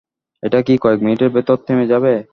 এটা 0.43 0.59
কি 0.61 0.73
কয়েক 0.81 0.99
মিনিটের 1.01 1.29
ভেতর 1.29 1.57
থেমে 1.65 1.85
যাবে? 1.87 2.13